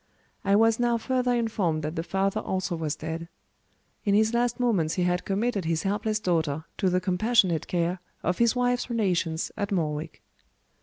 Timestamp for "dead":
2.95-3.29